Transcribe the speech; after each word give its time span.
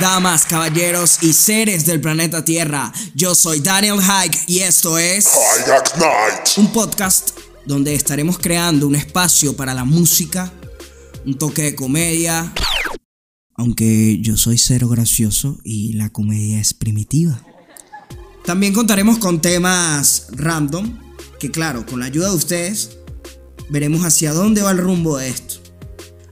damas, 0.00 0.44
caballeros 0.44 1.18
y 1.22 1.32
seres 1.32 1.84
del 1.84 2.00
planeta 2.00 2.44
Tierra. 2.44 2.92
Yo 3.14 3.34
soy 3.34 3.60
Daniel 3.60 3.98
Hike 4.00 4.38
y 4.46 4.60
esto 4.60 4.98
es 4.98 5.28
un 6.56 6.72
podcast 6.72 7.30
donde 7.66 7.94
estaremos 7.94 8.38
creando 8.38 8.86
un 8.86 8.94
espacio 8.94 9.56
para 9.56 9.74
la 9.74 9.84
música, 9.84 10.52
un 11.26 11.36
toque 11.36 11.62
de 11.62 11.74
comedia, 11.74 12.52
aunque 13.54 14.18
yo 14.20 14.36
soy 14.36 14.56
cero 14.56 14.88
gracioso 14.88 15.58
y 15.64 15.94
la 15.94 16.10
comedia 16.10 16.60
es 16.60 16.74
primitiva. 16.74 17.42
También 18.44 18.72
contaremos 18.72 19.18
con 19.18 19.40
temas 19.40 20.28
random, 20.30 20.98
que 21.40 21.50
claro, 21.50 21.84
con 21.84 22.00
la 22.00 22.06
ayuda 22.06 22.30
de 22.30 22.36
ustedes, 22.36 22.90
veremos 23.68 24.04
hacia 24.04 24.32
dónde 24.32 24.62
va 24.62 24.70
el 24.70 24.78
rumbo 24.78 25.18
de 25.18 25.28
esto. 25.28 25.56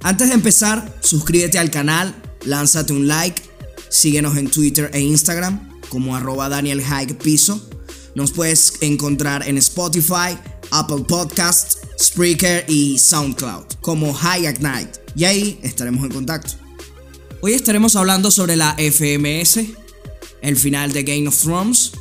Antes 0.02 0.29
de 0.29 0.35
empezar, 0.35 0.96
suscríbete 1.01 1.59
al 1.59 1.71
canal, 1.71 2.15
lánzate 2.45 2.93
un 2.93 3.09
like, 3.09 3.43
síguenos 3.88 4.36
en 4.36 4.50
Twitter 4.50 4.90
e 4.92 5.00
Instagram 5.00 5.80
como 5.88 6.16
arroba 6.16 6.48
Daniel. 6.48 6.82
Nos 8.14 8.32
puedes 8.32 8.74
encontrar 8.80 9.46
en 9.46 9.59
Spotify, 9.59 10.38
Apple 10.70 11.04
Podcasts, 11.06 11.78
Spreaker 11.98 12.65
y 12.68 12.98
SoundCloud 12.98 13.65
como 13.80 14.12
High 14.12 14.59
Night. 14.60 14.96
Y 15.15 15.24
ahí 15.24 15.60
estaremos 15.62 16.04
en 16.04 16.10
contacto. 16.10 16.54
Hoy 17.40 17.52
estaremos 17.52 17.96
hablando 17.96 18.30
sobre 18.30 18.56
la 18.56 18.74
FMS, 18.78 19.60
el 20.40 20.56
final 20.56 20.93
de 20.93 21.02
Game 21.02 21.28
of 21.28 21.38
Thrones 21.38 21.93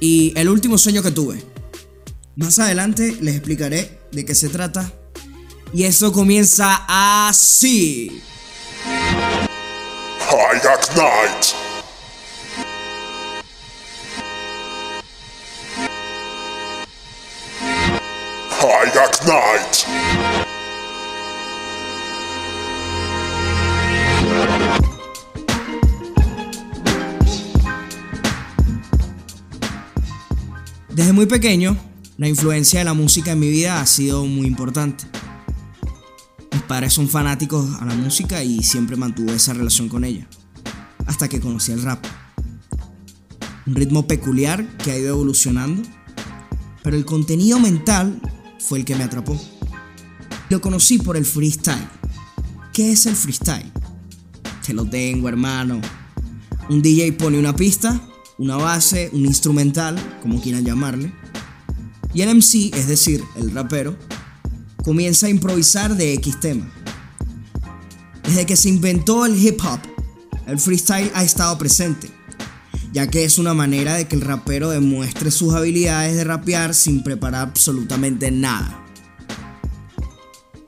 y 0.00 0.32
el 0.36 0.48
último 0.48 0.78
sueño 0.78 1.02
que 1.02 1.10
tuve. 1.10 1.42
Más 2.36 2.58
adelante 2.58 3.16
les 3.20 3.36
explicaré 3.36 3.98
de 4.12 4.24
qué 4.24 4.34
se 4.34 4.48
trata. 4.48 4.92
Y 5.72 5.84
esto 5.84 6.12
comienza 6.12 6.84
así. 7.28 8.20
High 10.28 10.60
Night. 10.96 11.54
Desde 30.88 31.12
muy 31.12 31.26
pequeño, 31.26 31.76
la 32.18 32.26
influencia 32.26 32.80
de 32.80 32.84
la 32.84 32.94
música 32.94 33.32
en 33.32 33.38
mi 33.38 33.48
vida 33.48 33.80
ha 33.80 33.86
sido 33.86 34.24
muy 34.24 34.46
importante. 34.46 35.04
Padres 36.68 36.94
son 36.94 37.08
fanáticos 37.08 37.80
a 37.80 37.84
la 37.84 37.94
música 37.94 38.42
y 38.42 38.62
siempre 38.62 38.96
mantuve 38.96 39.34
esa 39.34 39.52
relación 39.52 39.88
con 39.88 40.04
ella. 40.04 40.26
Hasta 41.06 41.28
que 41.28 41.40
conocí 41.40 41.72
el 41.72 41.82
rap. 41.82 42.04
Un 43.66 43.74
ritmo 43.74 44.06
peculiar 44.06 44.66
que 44.78 44.90
ha 44.90 44.98
ido 44.98 45.10
evolucionando, 45.10 45.82
pero 46.82 46.96
el 46.96 47.04
contenido 47.04 47.60
mental 47.60 48.20
fue 48.58 48.80
el 48.80 48.84
que 48.84 48.96
me 48.96 49.04
atrapó. 49.04 49.40
Lo 50.48 50.60
conocí 50.60 50.98
por 50.98 51.16
el 51.16 51.24
freestyle. 51.24 51.88
¿Qué 52.72 52.92
es 52.92 53.06
el 53.06 53.14
freestyle? 53.14 53.72
Te 54.64 54.74
lo 54.74 54.84
tengo, 54.84 55.28
hermano. 55.28 55.80
Un 56.68 56.82
DJ 56.82 57.12
pone 57.12 57.38
una 57.38 57.54
pista, 57.54 58.00
una 58.38 58.56
base, 58.56 59.10
un 59.12 59.24
instrumental, 59.24 59.96
como 60.20 60.40
quieran 60.40 60.64
llamarle, 60.64 61.12
y 62.12 62.22
el 62.22 62.34
MC, 62.34 62.74
es 62.74 62.88
decir, 62.88 63.22
el 63.36 63.50
rapero, 63.52 63.96
comienza 64.86 65.26
a 65.26 65.30
improvisar 65.30 65.96
de 65.96 66.14
X 66.14 66.38
tema. 66.38 66.72
Desde 68.22 68.46
que 68.46 68.56
se 68.56 68.68
inventó 68.68 69.26
el 69.26 69.36
hip 69.36 69.60
hop, 69.64 69.80
el 70.46 70.60
freestyle 70.60 71.10
ha 71.12 71.24
estado 71.24 71.58
presente, 71.58 72.08
ya 72.92 73.08
que 73.08 73.24
es 73.24 73.38
una 73.38 73.52
manera 73.52 73.94
de 73.94 74.06
que 74.06 74.14
el 74.14 74.22
rapero 74.22 74.70
demuestre 74.70 75.32
sus 75.32 75.54
habilidades 75.54 76.14
de 76.14 76.22
rapear 76.22 76.72
sin 76.72 77.02
preparar 77.02 77.48
absolutamente 77.48 78.30
nada. 78.30 78.86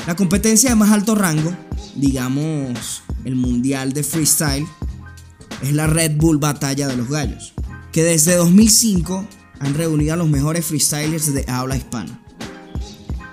La 0.05 0.17
competencia 0.17 0.71
de 0.71 0.75
más 0.75 0.91
alto 0.91 1.15
rango, 1.15 1.57
digamos 1.95 3.05
el 3.25 3.37
mundial 3.37 3.93
de 3.93 4.03
freestyle, 4.03 4.67
es 5.63 5.73
la 5.73 5.87
Red 5.87 6.17
Bull 6.17 6.39
Batalla 6.39 6.89
de 6.89 6.97
los 6.97 7.09
Gallos, 7.09 7.55
que 7.93 8.03
desde 8.03 8.35
2005 8.35 9.25
han 9.61 9.75
reunido 9.75 10.15
a 10.15 10.17
los 10.17 10.29
mejores 10.29 10.67
freestylers 10.67 11.33
de 11.33 11.45
habla 11.47 11.77
hispana. 11.77 12.21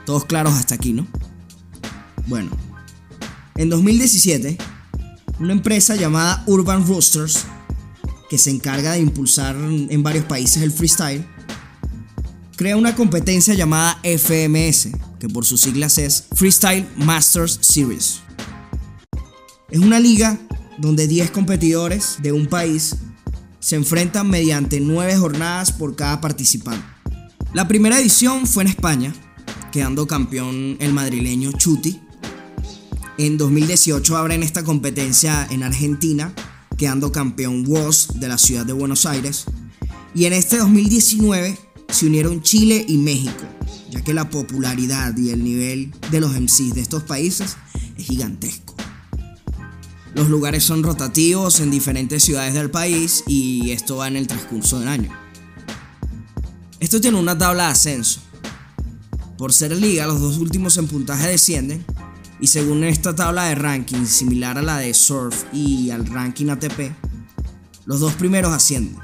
Todos 0.05 0.25
claros 0.25 0.53
hasta 0.53 0.75
aquí, 0.75 0.93
¿no? 0.93 1.07
Bueno, 2.27 2.51
en 3.55 3.69
2017, 3.69 4.57
una 5.39 5.53
empresa 5.53 5.95
llamada 5.95 6.43
Urban 6.47 6.85
Roosters, 6.85 7.45
que 8.29 8.37
se 8.37 8.49
encarga 8.49 8.93
de 8.93 8.99
impulsar 8.99 9.55
en 9.55 10.03
varios 10.03 10.25
países 10.25 10.63
el 10.63 10.71
freestyle, 10.71 11.25
crea 12.55 12.77
una 12.77 12.95
competencia 12.95 13.53
llamada 13.53 13.99
FMS, 14.03 14.89
que 15.19 15.29
por 15.29 15.45
sus 15.45 15.61
siglas 15.61 15.97
es 15.97 16.25
Freestyle 16.33 16.87
Masters 16.97 17.59
Series. 17.61 18.21
Es 19.69 19.79
una 19.79 19.99
liga 19.99 20.39
donde 20.77 21.07
10 21.07 21.31
competidores 21.31 22.17
de 22.21 22.31
un 22.31 22.47
país 22.47 22.95
se 23.59 23.75
enfrentan 23.75 24.29
mediante 24.29 24.79
9 24.79 25.17
jornadas 25.17 25.71
por 25.71 25.95
cada 25.95 26.21
participante. 26.21 26.85
La 27.53 27.67
primera 27.67 27.99
edición 27.99 28.45
fue 28.45 28.63
en 28.63 28.69
España, 28.69 29.13
quedando 29.75 30.07
campeón 30.07 30.77
el 30.79 30.93
madrileño 30.93 31.51
Chuti. 31.51 31.99
En 33.17 33.37
2018 33.37 34.15
abren 34.15 34.41
esta 34.41 34.63
competencia 34.63 35.45
en 35.51 35.63
Argentina, 35.63 36.33
quedando 36.77 37.11
campeón 37.11 37.65
Woz 37.67 38.07
de 38.13 38.29
la 38.29 38.37
ciudad 38.37 38.65
de 38.65 38.71
Buenos 38.71 39.05
Aires. 39.05 39.43
Y 40.13 40.27
en 40.27 40.31
este 40.31 40.59
2019 40.59 41.59
se 41.89 42.05
unieron 42.05 42.41
Chile 42.41 42.85
y 42.87 42.95
México, 42.95 43.43
ya 43.91 44.01
que 44.01 44.13
la 44.13 44.29
popularidad 44.29 45.17
y 45.17 45.31
el 45.31 45.43
nivel 45.43 45.91
de 46.09 46.21
los 46.21 46.31
MCs 46.31 46.73
de 46.73 46.79
estos 46.79 47.03
países 47.03 47.57
es 47.97 48.05
gigantesco. 48.05 48.75
Los 50.13 50.29
lugares 50.29 50.63
son 50.63 50.83
rotativos 50.83 51.59
en 51.59 51.69
diferentes 51.69 52.23
ciudades 52.23 52.53
del 52.53 52.71
país 52.71 53.25
y 53.27 53.71
esto 53.71 53.97
va 53.97 54.07
en 54.07 54.15
el 54.15 54.27
transcurso 54.27 54.79
del 54.79 54.87
año. 54.87 55.11
Esto 56.79 57.01
tiene 57.01 57.19
una 57.19 57.37
tabla 57.37 57.65
de 57.65 57.71
ascenso, 57.71 58.21
por 59.37 59.53
ser 59.53 59.75
liga, 59.75 60.07
los 60.07 60.19
dos 60.19 60.37
últimos 60.37 60.77
en 60.77 60.87
puntaje 60.87 61.27
descienden. 61.27 61.85
Y 62.39 62.47
según 62.47 62.83
esta 62.83 63.15
tabla 63.15 63.45
de 63.45 63.55
ranking, 63.55 64.05
similar 64.05 64.57
a 64.57 64.61
la 64.61 64.77
de 64.77 64.93
Surf 64.93 65.45
y 65.53 65.89
al 65.89 66.05
ranking 66.05 66.49
ATP, 66.49 66.91
los 67.85 67.99
dos 67.99 68.13
primeros 68.13 68.53
ascienden. 68.53 68.97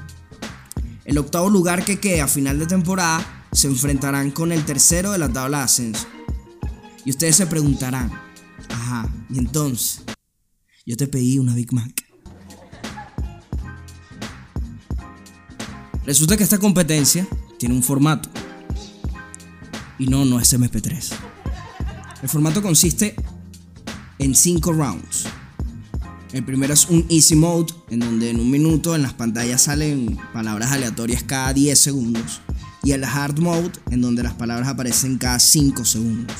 El 1.04 1.18
octavo 1.18 1.50
lugar 1.50 1.84
que 1.84 1.98
quede 1.98 2.20
a 2.20 2.28
final 2.28 2.58
de 2.58 2.66
temporada 2.66 3.46
se 3.52 3.68
enfrentarán 3.68 4.30
con 4.30 4.52
el 4.52 4.64
tercero 4.64 5.12
de 5.12 5.18
la 5.18 5.32
tabla 5.32 5.58
de 5.58 5.64
ascenso. 5.64 6.06
Y 7.04 7.10
ustedes 7.10 7.36
se 7.36 7.46
preguntarán, 7.46 8.10
ajá, 8.68 9.12
y 9.30 9.38
entonces, 9.38 10.02
yo 10.86 10.96
te 10.96 11.06
pedí 11.06 11.38
una 11.38 11.54
Big 11.54 11.72
Mac. 11.72 12.04
Resulta 16.04 16.36
que 16.36 16.42
esta 16.42 16.58
competencia 16.58 17.26
tiene 17.58 17.74
un 17.74 17.82
formato 17.82 18.28
y 20.02 20.06
no, 20.08 20.24
no 20.24 20.40
es 20.40 20.52
MP3. 20.52 21.12
El 22.22 22.28
formato 22.28 22.60
consiste 22.60 23.14
en 24.18 24.34
5 24.34 24.72
rounds. 24.72 25.26
El 26.32 26.44
primero 26.44 26.74
es 26.74 26.88
un 26.88 27.06
easy 27.08 27.36
mode, 27.36 27.72
en 27.88 28.00
donde 28.00 28.30
en 28.30 28.40
un 28.40 28.50
minuto 28.50 28.96
en 28.96 29.02
las 29.02 29.12
pantallas 29.12 29.62
salen 29.62 30.18
palabras 30.32 30.72
aleatorias 30.72 31.22
cada 31.22 31.52
10 31.52 31.78
segundos. 31.78 32.40
Y 32.82 32.92
el 32.92 33.04
hard 33.04 33.38
mode, 33.38 33.72
en 33.90 34.00
donde 34.00 34.24
las 34.24 34.34
palabras 34.34 34.68
aparecen 34.68 35.18
cada 35.18 35.38
5 35.38 35.84
segundos. 35.84 36.36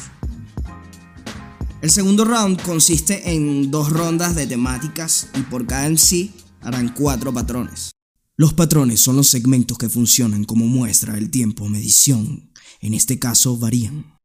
El 1.83 1.91
segundo 1.91 2.25
round 2.25 2.61
consiste 2.63 3.33
en 3.33 3.71
dos 3.71 3.91
rondas 3.91 4.35
de 4.35 4.47
temáticas 4.49 5.29
y 5.39 5.43
por 5.43 5.67
cada 5.67 5.87
en 5.87 5.99
sí 5.99 6.33
harán 6.61 6.89
cuatro 6.89 7.33
patrones. 7.33 7.93
Los 8.37 8.55
patrones 8.55 9.01
son 9.01 9.17
los 9.17 9.29
segmentos 9.29 9.79
que 9.79 9.89
funcionan 9.89 10.45
como 10.45 10.67
muestra 10.67 11.15
del 11.15 11.31
tiempo 11.31 11.69
medición 11.69 12.52
en 12.83 12.93
este 12.93 13.19
caso 13.19 13.57
varían. 13.57 14.19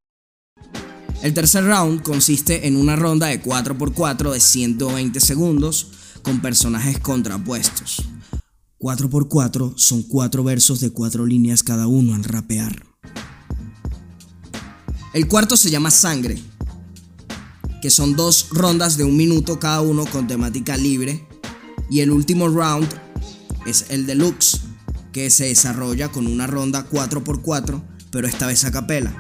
El 1.22 1.34
tercer 1.34 1.64
round 1.64 2.02
consiste 2.02 2.68
en 2.68 2.76
una 2.76 2.96
ronda 2.96 3.28
de 3.28 3.42
4x4 3.42 4.34
de 4.34 4.40
120 4.40 5.20
segundos 5.20 5.88
con 6.22 6.42
personajes 6.42 7.00
contrapuestos. 7.00 8.04
4x4 8.80 9.74
son 9.78 10.04
4 10.04 10.44
versos 10.44 10.80
de 10.80 10.92
4 10.92 11.26
líneas 11.26 11.64
cada 11.64 11.88
uno 11.88 12.14
al 12.14 12.24
rapear. 12.24 12.86
El 15.14 15.28
cuarto 15.28 15.58
se 15.58 15.72
llama 15.72 15.90
Sangre, 15.90 16.38
que 17.82 17.90
son 17.90 18.16
dos 18.16 18.50
rondas 18.52 18.98
de 18.98 19.04
un 19.04 19.18
minuto 19.18 19.60
cada 19.60 19.82
uno 19.82 20.06
con 20.06 20.28
temática 20.28 20.78
libre. 20.78 21.28
Y 21.90 22.02
el 22.02 22.12
último 22.12 22.50
round 22.50 22.88
es 23.66 23.86
el 23.90 24.06
deluxe, 24.06 24.62
que 25.12 25.32
se 25.32 25.46
desarrolla 25.46 26.12
con 26.12 26.28
una 26.28 26.46
ronda 26.46 26.88
4x4 26.88 27.97
pero 28.18 28.28
esta 28.28 28.48
vez 28.48 28.66
a 28.66 28.72
capela, 28.72 29.14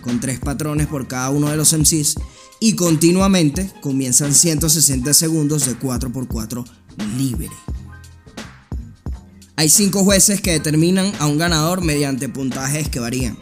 con 0.00 0.20
tres 0.20 0.38
patrones 0.38 0.86
por 0.86 1.08
cada 1.08 1.30
uno 1.30 1.50
de 1.50 1.56
los 1.56 1.72
MCs 1.72 2.14
y 2.60 2.76
continuamente 2.76 3.68
comienzan 3.80 4.32
160 4.32 5.12
segundos 5.12 5.66
de 5.66 5.76
4x4 5.76 6.64
libre. 7.18 7.50
Hay 9.56 9.68
cinco 9.68 10.04
jueces 10.04 10.40
que 10.40 10.52
determinan 10.52 11.12
a 11.18 11.26
un 11.26 11.36
ganador 11.36 11.82
mediante 11.82 12.28
puntajes 12.28 12.88
que 12.88 13.00
varían. 13.00 13.36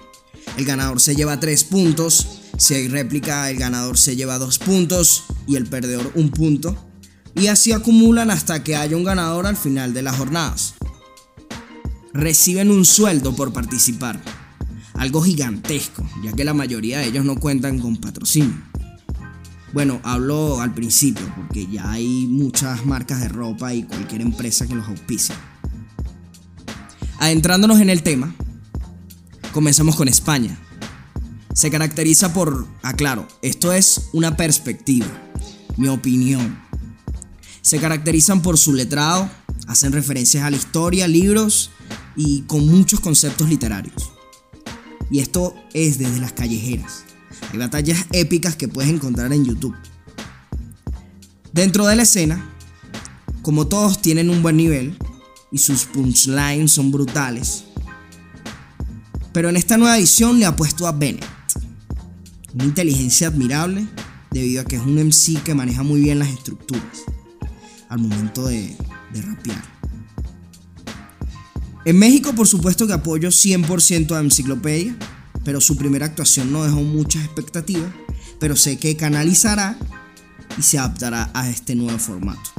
El 0.56 0.64
ganador 0.64 0.98
se 0.98 1.14
lleva 1.14 1.38
3 1.38 1.64
puntos, 1.64 2.40
si 2.56 2.72
hay 2.72 2.88
réplica 2.88 3.50
el 3.50 3.58
ganador 3.58 3.98
se 3.98 4.16
lleva 4.16 4.38
2 4.38 4.60
puntos 4.60 5.24
y 5.46 5.56
el 5.56 5.66
perdedor 5.66 6.10
un 6.14 6.30
punto. 6.30 6.74
Y 7.34 7.48
así 7.48 7.72
acumulan 7.72 8.30
hasta 8.30 8.64
que 8.64 8.76
haya 8.76 8.96
un 8.96 9.04
ganador 9.04 9.46
al 9.46 9.58
final 9.58 9.92
de 9.92 10.00
las 10.00 10.16
jornadas. 10.16 10.72
Reciben 12.14 12.70
un 12.70 12.86
sueldo 12.86 13.36
por 13.36 13.52
participar, 13.52 14.18
algo 15.02 15.22
gigantesco, 15.22 16.08
ya 16.22 16.32
que 16.32 16.44
la 16.44 16.54
mayoría 16.54 17.00
de 17.00 17.06
ellos 17.06 17.24
no 17.24 17.36
cuentan 17.36 17.78
con 17.78 17.96
patrocinio. 17.96 18.60
Bueno, 19.72 20.00
hablo 20.04 20.60
al 20.60 20.74
principio, 20.74 21.24
porque 21.36 21.66
ya 21.66 21.90
hay 21.90 22.26
muchas 22.26 22.84
marcas 22.86 23.20
de 23.20 23.28
ropa 23.28 23.74
y 23.74 23.84
cualquier 23.84 24.20
empresa 24.20 24.66
que 24.66 24.74
los 24.74 24.86
auspicia. 24.88 25.34
Adentrándonos 27.18 27.80
en 27.80 27.90
el 27.90 28.02
tema, 28.02 28.34
Comenzamos 29.52 29.96
con 29.96 30.08
España. 30.08 30.58
Se 31.52 31.70
caracteriza 31.70 32.32
por, 32.32 32.66
aclaro, 32.82 33.28
esto 33.42 33.70
es 33.74 34.08
una 34.14 34.34
perspectiva, 34.34 35.06
mi 35.76 35.88
opinión. 35.88 36.58
Se 37.60 37.78
caracterizan 37.78 38.40
por 38.40 38.56
su 38.56 38.72
letrado, 38.72 39.28
hacen 39.66 39.92
referencias 39.92 40.44
a 40.44 40.50
la 40.50 40.56
historia, 40.56 41.06
libros 41.06 41.70
y 42.16 42.42
con 42.42 42.66
muchos 42.66 43.00
conceptos 43.00 43.50
literarios. 43.50 44.11
Y 45.12 45.20
esto 45.20 45.54
es 45.74 45.98
desde 45.98 46.20
las 46.20 46.32
callejeras. 46.32 47.04
Hay 47.52 47.58
batallas 47.58 48.06
épicas 48.12 48.56
que 48.56 48.66
puedes 48.66 48.90
encontrar 48.90 49.30
en 49.34 49.44
YouTube. 49.44 49.76
Dentro 51.52 51.86
de 51.86 51.96
la 51.96 52.04
escena, 52.04 52.42
como 53.42 53.66
todos 53.66 54.00
tienen 54.00 54.30
un 54.30 54.42
buen 54.42 54.56
nivel 54.56 54.96
y 55.52 55.58
sus 55.58 55.84
punchlines 55.84 56.72
son 56.72 56.90
brutales, 56.90 57.64
pero 59.34 59.50
en 59.50 59.56
esta 59.56 59.76
nueva 59.76 59.98
edición 59.98 60.40
le 60.40 60.46
ha 60.46 60.56
puesto 60.56 60.86
a 60.86 60.92
Bennett. 60.92 61.26
Una 62.54 62.64
inteligencia 62.64 63.28
admirable 63.28 63.86
debido 64.30 64.62
a 64.62 64.64
que 64.64 64.76
es 64.76 64.82
un 64.82 64.94
MC 64.94 65.42
que 65.42 65.54
maneja 65.54 65.82
muy 65.82 66.00
bien 66.00 66.20
las 66.20 66.28
estructuras 66.28 67.02
al 67.90 67.98
momento 67.98 68.46
de, 68.46 68.74
de 69.12 69.20
rapear. 69.20 69.81
En 71.84 71.98
México, 71.98 72.32
por 72.34 72.46
supuesto 72.46 72.86
que 72.86 72.92
apoyo 72.92 73.30
100% 73.30 74.14
a 74.14 74.20
Enciclopedia, 74.20 74.96
pero 75.44 75.60
su 75.60 75.76
primera 75.76 76.06
actuación 76.06 76.52
no 76.52 76.62
dejó 76.62 76.82
muchas 76.82 77.24
expectativas, 77.24 77.92
pero 78.38 78.54
sé 78.54 78.78
que 78.78 78.96
canalizará 78.96 79.76
y 80.56 80.62
se 80.62 80.78
adaptará 80.78 81.30
a 81.34 81.50
este 81.50 81.74
nuevo 81.74 81.98
formato. 81.98 82.50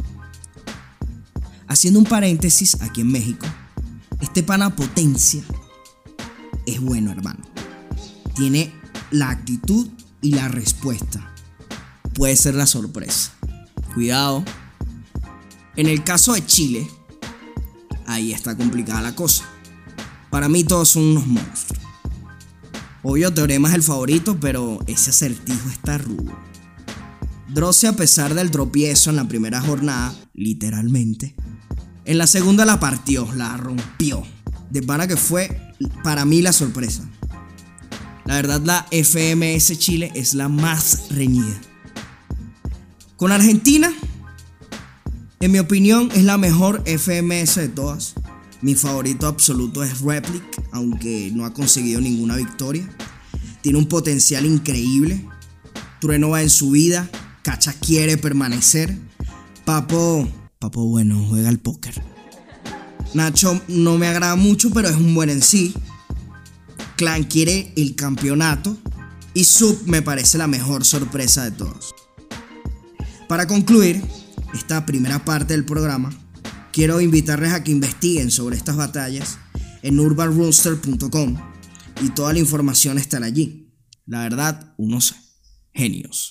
Haciendo 1.68 2.00
un 2.00 2.06
paréntesis, 2.06 2.82
aquí 2.82 3.02
en 3.02 3.12
México, 3.12 3.46
este 4.22 4.44
pana 4.44 4.76
potencia 4.76 5.42
es 6.66 6.82
bueno, 6.82 7.12
hermano. 7.12 7.40
Tiene 8.36 8.74
la 9.12 9.30
actitud 9.30 9.88
y 10.22 10.32
la 10.32 10.50
respuesta. 10.50 11.34
Puede 12.14 12.36
ser 12.36 12.56
la 12.56 12.68
sorpresa. 12.68 13.34
Cuidado. 13.94 14.44
En 15.76 15.88
el 15.88 16.04
caso 16.04 16.34
de 16.34 16.46
Chile, 16.46 16.88
ahí 18.08 18.34
está 18.34 18.56
complicada 18.56 19.02
la 19.02 19.16
cosa. 19.16 19.46
Para 20.30 20.50
mí 20.50 20.64
todos 20.64 20.90
son 20.90 21.04
unos 21.04 21.28
monstruos. 21.28 21.84
Obvio, 23.04 23.34
Teorema 23.34 23.70
es 23.70 23.76
el 23.76 23.84
favorito, 23.84 24.40
pero 24.40 24.80
ese 24.88 25.10
acertijo 25.10 25.70
está 25.70 25.98
rudo. 25.98 26.32
Drosse, 27.50 27.88
a 27.88 27.96
pesar 27.96 28.34
del 28.34 28.50
tropiezo 28.50 29.10
en 29.10 29.18
la 29.18 29.28
primera 29.28 29.62
jornada, 29.62 30.16
literalmente, 30.34 31.36
en 32.06 32.18
la 32.18 32.28
segunda 32.28 32.66
la 32.66 32.80
partió, 32.80 33.28
la 33.36 33.56
rompió. 33.58 34.24
De 34.70 34.82
para 34.82 35.08
que 35.08 35.18
fue 35.18 35.62
para 36.04 36.26
mí 36.26 36.42
la 36.42 36.54
sorpresa. 36.54 37.04
La 38.26 38.36
verdad 38.36 38.62
la 38.64 38.88
FMS 38.90 39.78
Chile 39.78 40.12
es 40.16 40.34
la 40.34 40.50
más 40.50 41.10
reñida. 41.10 41.60
Con 43.18 43.32
Argentina, 43.32 43.94
en 45.44 45.52
mi 45.52 45.60
opinión, 45.60 46.10
es 46.16 46.24
la 46.24 46.38
mejor 46.38 46.84
FMS 46.86 47.56
de 47.56 47.68
todas. 47.68 48.14
Mi 48.62 48.76
favorito 48.76 49.28
absoluto 49.28 49.84
es 49.84 50.00
Replic, 50.00 50.42
aunque 50.72 51.32
no 51.34 51.46
ha 51.46 51.54
conseguido 51.54 52.00
ninguna 52.00 52.38
victoria. 52.38 52.90
Tiene 53.62 53.78
un 53.78 53.90
potencial 53.90 54.46
increíble. 54.46 55.28
Trueno 56.00 56.30
va 56.30 56.42
en 56.42 56.50
su 56.50 56.72
vida. 56.72 57.10
Cacha 57.42 57.74
quiere 57.74 58.16
permanecer. 58.18 58.98
Papo, 59.66 60.30
Papo 60.60 60.86
bueno, 60.88 61.26
juega 61.28 61.50
al 61.50 61.60
póker. 61.60 62.02
Nacho 63.14 63.62
no 63.68 63.98
me 63.98 64.08
agrada 64.08 64.38
mucho, 64.38 64.70
pero 64.70 64.88
es 64.88 64.96
un 64.96 65.14
buen 65.14 65.30
en 65.30 65.42
sí. 65.42 65.74
Clan 66.96 67.26
quiere 67.26 67.74
el 67.76 67.96
campeonato. 67.96 68.78
Y 69.34 69.44
Sub 69.44 69.78
me 69.88 70.02
parece 70.02 70.38
la 70.38 70.48
mejor 70.48 70.86
sorpresa 70.86 71.44
de 71.44 71.52
todos. 71.52 71.94
Para 73.28 73.46
concluir 73.46 74.02
esta 74.54 74.86
primera 74.86 75.24
parte 75.26 75.54
del 75.54 75.66
programa, 75.66 76.12
quiero 76.72 77.02
invitarles 77.02 77.54
a 77.54 77.64
que 77.64 77.72
investiguen 77.72 78.32
sobre 78.32 78.56
estas 78.56 78.76
batallas 78.76 79.38
en 79.82 80.00
urbanrooster.com 80.00 81.38
y 82.02 82.10
toda 82.10 82.34
la 82.34 82.40
información 82.40 82.98
estará 82.98 83.26
allí. 83.26 83.72
La 84.06 84.24
verdad, 84.24 84.74
unos 84.78 85.16
genios. 85.74 86.30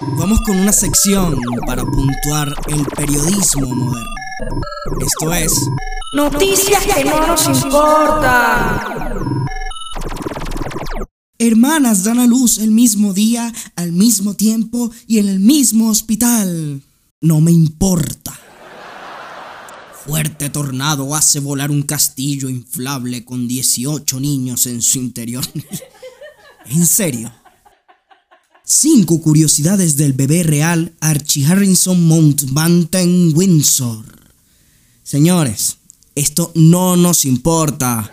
Vamos 0.00 0.40
con 0.46 0.56
una 0.56 0.72
sección 0.72 1.38
para 1.66 1.84
puntuar 1.84 2.54
el 2.68 2.84
periodismo 2.86 3.66
moderno. 3.66 4.10
Esto 5.00 5.32
es 5.32 5.68
Noticias 6.14 6.84
que 6.84 7.04
no 7.04 7.26
nos 7.26 7.46
importan. 7.46 9.01
Hermanas 11.42 12.04
dan 12.04 12.20
a 12.20 12.26
luz 12.28 12.58
el 12.58 12.70
mismo 12.70 13.12
día, 13.12 13.52
al 13.74 13.90
mismo 13.90 14.34
tiempo 14.34 14.92
y 15.08 15.18
en 15.18 15.28
el 15.28 15.40
mismo 15.40 15.88
hospital. 15.88 16.80
No 17.20 17.40
me 17.40 17.50
importa. 17.50 18.38
Fuerte 20.06 20.50
tornado 20.50 21.16
hace 21.16 21.40
volar 21.40 21.72
un 21.72 21.82
castillo 21.82 22.48
inflable 22.48 23.24
con 23.24 23.48
18 23.48 24.20
niños 24.20 24.66
en 24.66 24.82
su 24.82 25.00
interior. 25.00 25.44
¿En 26.66 26.86
serio? 26.86 27.32
Cinco 28.64 29.20
curiosidades 29.20 29.96
del 29.96 30.12
bebé 30.12 30.44
real 30.44 30.94
Archie 31.00 31.44
Harrison 31.44 32.06
Mountbatten 32.06 33.32
Windsor. 33.34 34.04
Señores, 35.02 35.78
esto 36.14 36.52
no 36.54 36.96
nos 36.96 37.24
importa. 37.24 38.12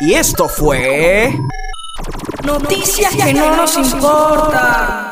Y 0.00 0.14
esto 0.14 0.48
fue... 0.48 1.38
Noticias 2.44 3.14
que 3.14 3.32
no 3.32 3.56
nos 3.56 3.76
importa. 3.76 5.10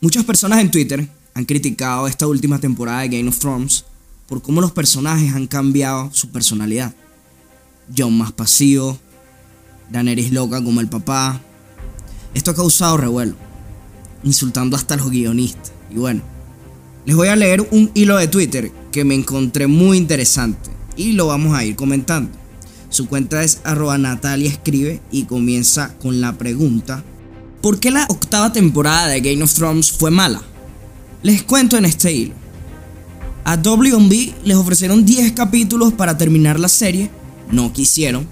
Muchas 0.00 0.24
personas 0.24 0.60
en 0.60 0.70
Twitter 0.70 1.08
han 1.34 1.44
criticado 1.44 2.06
esta 2.06 2.26
última 2.26 2.58
temporada 2.58 3.00
de 3.00 3.08
Game 3.08 3.28
of 3.28 3.38
Thrones 3.38 3.84
por 4.26 4.40
cómo 4.42 4.60
los 4.60 4.72
personajes 4.72 5.34
han 5.34 5.46
cambiado 5.46 6.10
su 6.12 6.30
personalidad. 6.30 6.94
John 7.94 8.16
más 8.16 8.32
pasivo, 8.32 8.98
Daenerys 9.90 10.32
loca 10.32 10.62
como 10.64 10.80
el 10.80 10.88
papá. 10.88 11.40
Esto 12.32 12.52
ha 12.52 12.54
causado 12.54 12.96
revuelo 12.96 13.36
insultando 14.24 14.76
hasta 14.76 14.94
a 14.94 14.96
los 14.96 15.10
guionistas. 15.10 15.72
Y 15.90 15.96
bueno, 15.96 16.22
les 17.04 17.16
voy 17.16 17.28
a 17.28 17.36
leer 17.36 17.66
un 17.70 17.90
hilo 17.94 18.16
de 18.16 18.28
Twitter 18.28 18.70
que 18.90 19.04
me 19.04 19.14
encontré 19.14 19.66
muy 19.66 19.96
interesante 19.96 20.70
y 20.96 21.12
lo 21.12 21.28
vamos 21.28 21.56
a 21.56 21.64
ir 21.64 21.76
comentando. 21.76 22.30
Su 22.88 23.06
cuenta 23.06 23.42
es 23.42 23.60
arroba 23.64 23.98
Natalia 23.98 24.50
escribe 24.50 25.00
y 25.10 25.24
comienza 25.24 25.94
con 25.98 26.20
la 26.20 26.36
pregunta 26.36 27.02
¿Por 27.62 27.78
qué 27.78 27.90
la 27.90 28.06
octava 28.08 28.52
temporada 28.52 29.08
de 29.08 29.20
Game 29.20 29.42
of 29.42 29.54
Thrones 29.54 29.92
fue 29.92 30.10
mala? 30.10 30.42
Les 31.22 31.44
cuento 31.44 31.76
en 31.76 31.84
este 31.84 32.12
hilo. 32.12 32.34
A 33.44 33.56
WB 33.56 34.32
les 34.44 34.56
ofrecieron 34.56 35.04
10 35.04 35.32
capítulos 35.32 35.92
para 35.92 36.18
terminar 36.18 36.58
la 36.58 36.68
serie, 36.68 37.10
no 37.50 37.72
quisieron, 37.72 38.26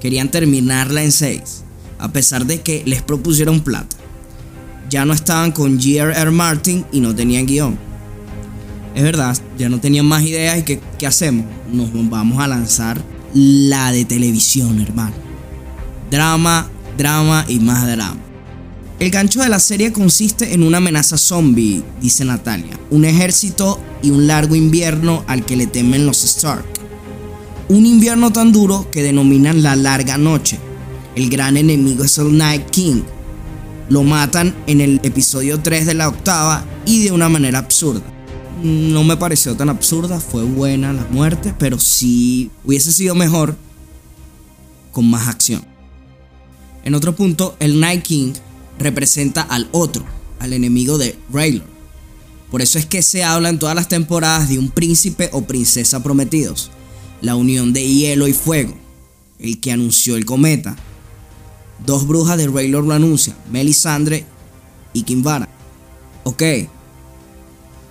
querían 0.00 0.30
terminarla 0.30 1.02
en 1.02 1.12
6, 1.12 1.40
a 1.98 2.12
pesar 2.12 2.44
de 2.46 2.60
que 2.60 2.82
les 2.84 3.02
propusieron 3.02 3.60
plata 3.60 3.96
ya 4.88 5.04
no 5.04 5.12
estaban 5.12 5.52
con 5.52 5.78
G.R.R. 5.78 6.30
Martin 6.30 6.84
y 6.92 7.00
no 7.00 7.14
tenían 7.14 7.46
guion. 7.46 7.78
Es 8.96 9.02
verdad, 9.02 9.36
ya 9.58 9.68
no 9.68 9.78
tenían 9.78 10.06
más 10.06 10.22
ideas 10.22 10.58
y 10.58 10.62
¿qué, 10.62 10.80
¿qué 10.98 11.06
hacemos? 11.06 11.44
Nos 11.70 11.92
vamos 12.08 12.42
a 12.42 12.48
lanzar 12.48 12.98
la 13.34 13.92
de 13.92 14.06
televisión, 14.06 14.80
hermano. 14.80 15.14
Drama, 16.10 16.70
drama 16.96 17.44
y 17.46 17.58
más 17.58 17.86
drama. 17.86 18.16
El 18.98 19.10
gancho 19.10 19.42
de 19.42 19.50
la 19.50 19.60
serie 19.60 19.92
consiste 19.92 20.54
en 20.54 20.62
una 20.62 20.78
amenaza 20.78 21.18
zombie, 21.18 21.84
dice 22.00 22.24
Natalia, 22.24 22.80
un 22.88 23.04
ejército 23.04 23.78
y 24.02 24.08
un 24.10 24.26
largo 24.26 24.54
invierno 24.54 25.24
al 25.26 25.44
que 25.44 25.56
le 25.56 25.66
temen 25.66 26.06
los 26.06 26.24
Stark. 26.24 26.64
Un 27.68 27.84
invierno 27.84 28.32
tan 28.32 28.50
duro 28.50 28.90
que 28.90 29.02
denominan 29.02 29.62
la 29.62 29.76
larga 29.76 30.16
noche, 30.16 30.58
El 31.14 31.28
gran 31.28 31.58
enemigo 31.58 32.04
es 32.04 32.16
el 32.16 32.34
Night 32.38 32.70
King. 32.70 33.02
Lo 33.90 34.02
matan 34.04 34.54
en 34.66 34.80
el 34.80 35.00
episodio 35.02 35.60
3 35.60 35.84
de 35.84 35.94
la 35.94 36.08
octava 36.08 36.64
y 36.86 37.04
de 37.04 37.12
una 37.12 37.28
manera 37.28 37.58
absurda. 37.58 38.15
No 38.62 39.04
me 39.04 39.16
pareció 39.16 39.54
tan 39.54 39.68
absurda, 39.68 40.18
fue 40.18 40.42
buena 40.42 40.92
la 40.92 41.06
muerte, 41.10 41.54
pero 41.58 41.78
sí 41.78 42.50
hubiese 42.64 42.90
sido 42.90 43.14
mejor 43.14 43.56
con 44.92 45.10
más 45.10 45.28
acción. 45.28 45.62
En 46.82 46.94
otro 46.94 47.14
punto, 47.14 47.54
el 47.60 47.78
Night 47.80 48.02
King 48.02 48.32
representa 48.78 49.42
al 49.42 49.68
otro, 49.72 50.04
al 50.38 50.54
enemigo 50.54 50.96
de 50.96 51.18
Raylor. 51.30 51.66
Por 52.50 52.62
eso 52.62 52.78
es 52.78 52.86
que 52.86 53.02
se 53.02 53.24
habla 53.24 53.50
en 53.50 53.58
todas 53.58 53.74
las 53.74 53.88
temporadas 53.88 54.48
de 54.48 54.58
un 54.58 54.70
príncipe 54.70 55.28
o 55.32 55.42
princesa 55.42 56.02
prometidos, 56.02 56.70
la 57.20 57.36
unión 57.36 57.74
de 57.74 57.86
hielo 57.86 58.26
y 58.26 58.32
fuego, 58.32 58.74
el 59.38 59.60
que 59.60 59.72
anunció 59.72 60.16
el 60.16 60.24
cometa. 60.24 60.76
Dos 61.84 62.06
brujas 62.06 62.38
de 62.38 62.46
Raylor 62.46 62.86
lo 62.86 62.94
anuncian, 62.94 63.36
Melisandre 63.50 64.24
y 64.94 65.02
Kimbara. 65.02 65.48
Ok, 66.24 66.42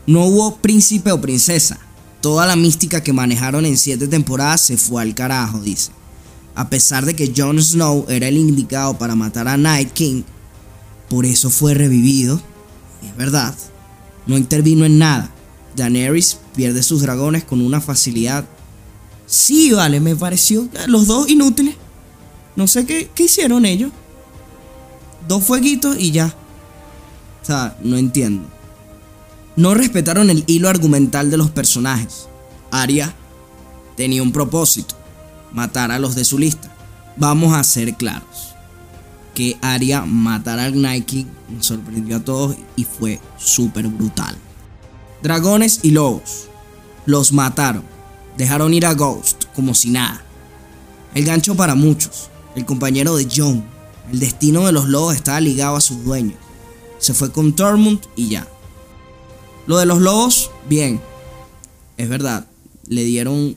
no 0.08 0.26
hubo 0.26 0.58
príncipe 0.58 1.12
o 1.12 1.22
princesa. 1.22 1.80
Toda 2.22 2.48
la 2.48 2.56
mística 2.56 3.04
que 3.04 3.14
manejaron 3.14 3.66
en 3.66 3.78
siete 3.78 4.08
temporadas 4.08 4.62
se 4.62 4.78
fue 4.78 5.02
al 5.02 5.14
carajo, 5.14 5.60
dice. 5.60 5.92
A 6.56 6.70
pesar 6.70 7.06
de 7.06 7.16
que 7.16 7.34
Jon 7.36 7.62
Snow 7.62 8.06
era 8.08 8.28
el 8.28 8.38
indicado 8.38 8.98
para 8.98 9.16
matar 9.16 9.48
a 9.48 9.58
Night 9.58 9.92
King, 9.92 10.24
por 11.10 11.26
eso 11.26 11.50
fue 11.50 11.74
revivido. 11.74 12.42
es 13.04 13.16
verdad, 13.18 13.54
no 14.26 14.38
intervino 14.38 14.86
en 14.86 14.98
nada. 14.98 15.32
Daenerys 15.76 16.38
pierde 16.56 16.82
sus 16.82 17.02
dragones 17.02 17.44
con 17.44 17.62
una 17.62 17.82
facilidad. 17.82 18.46
Sí, 19.28 19.72
vale, 19.74 20.00
me 20.00 20.16
pareció 20.16 20.68
los 20.88 21.08
dos 21.08 21.30
inútiles. 21.30 21.76
No 22.56 22.68
sé 22.68 22.86
qué, 22.86 23.10
qué 23.14 23.24
hicieron 23.24 23.66
ellos. 23.66 23.92
Dos 25.28 25.44
fueguitos 25.44 25.98
y 26.00 26.12
ya. 26.12 26.34
O 27.42 27.46
sea, 27.46 27.78
no 27.84 27.98
entiendo. 27.98 28.48
No 29.56 29.74
respetaron 29.74 30.30
el 30.30 30.44
hilo 30.48 30.68
argumental 30.68 31.32
de 31.32 31.38
los 31.38 31.50
personajes. 31.50 32.28
Arya 32.72 33.14
tenía 33.96 34.22
un 34.22 34.32
propósito, 34.32 34.96
matar 35.54 35.92
a 35.92 36.00
los 36.00 36.16
de 36.16 36.26
su 36.26 36.38
lista. 36.38 36.76
Vamos 37.18 37.54
a 37.54 37.64
ser 37.64 37.96
claros. 37.96 38.54
Que 39.34 39.58
Arya 39.62 40.06
matara 40.06 40.66
al 40.66 40.82
Nike 40.82 41.26
sorprendió 41.60 42.18
a 42.18 42.24
todos 42.24 42.56
y 42.76 42.84
fue 42.84 43.20
súper 43.38 43.88
brutal. 43.88 44.36
Dragones 45.24 45.80
y 45.84 45.92
lobos. 45.92 46.48
Los 47.06 47.32
mataron. 47.32 47.84
Dejaron 48.38 48.74
ir 48.74 48.86
a 48.86 48.94
Ghost 48.94 49.46
como 49.56 49.74
si 49.74 49.90
nada. 49.90 50.22
El 51.14 51.26
gancho 51.26 51.56
para 51.56 51.76
muchos. 51.76 52.30
El 52.56 52.66
compañero 52.66 53.16
de 53.16 53.28
Jon. 53.34 53.64
El 54.12 54.20
destino 54.20 54.66
de 54.66 54.72
los 54.72 54.88
lobos 54.88 55.16
estaba 55.16 55.40
ligado 55.40 55.78
a 55.78 55.82
sus 55.82 56.04
dueños. 56.04 56.38
Se 57.00 57.14
fue 57.14 57.32
con 57.32 57.54
Tormund 57.54 58.02
y 58.16 58.30
ya. 58.30 58.48
Lo 59.68 59.78
de 59.78 59.86
los 59.86 60.00
lobos, 60.00 60.52
bien. 60.70 61.02
Es 61.98 62.10
verdad, 62.10 62.48
le 62.88 63.04
dieron 63.04 63.56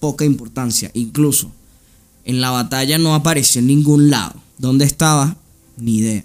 poca 0.00 0.24
importancia. 0.24 0.90
Incluso 0.94 1.50
en 2.24 2.40
la 2.40 2.50
batalla 2.50 2.98
no 2.98 3.14
apareció 3.14 3.60
en 3.60 3.68
ningún 3.68 4.10
lado. 4.10 4.34
¿Dónde 4.58 4.84
estaba? 4.84 5.36
Ni 5.76 5.98
idea. 5.98 6.24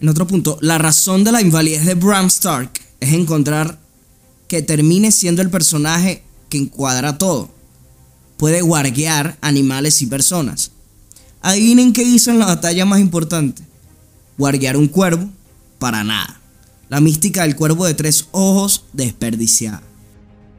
En 0.00 0.08
otro 0.08 0.26
punto, 0.26 0.58
la 0.60 0.78
razón 0.78 1.24
de 1.24 1.32
la 1.32 1.40
invalidez 1.40 1.84
de 1.84 1.94
Bram 1.94 2.26
Stark 2.26 2.70
es 3.00 3.12
encontrar 3.12 3.78
que 4.48 4.62
termine 4.62 5.10
siendo 5.10 5.42
el 5.42 5.50
personaje 5.50 6.22
que 6.48 6.58
encuadra 6.58 7.18
todo. 7.18 7.50
Puede 8.36 8.60
guardiar 8.60 9.38
animales 9.40 10.02
y 10.02 10.06
personas. 10.06 10.70
Adivinen 11.40 11.92
qué 11.92 12.02
hizo 12.02 12.30
en 12.30 12.38
la 12.38 12.46
batalla 12.46 12.84
más 12.84 13.00
importante. 13.00 13.62
Guardiar 14.36 14.76
un 14.76 14.88
cuervo 14.88 15.28
para 15.78 16.04
nada. 16.04 16.35
La 16.88 17.00
mística 17.00 17.42
del 17.42 17.56
cuervo 17.56 17.84
de 17.84 17.94
tres 17.94 18.28
ojos 18.30 18.84
desperdiciada. 18.92 19.82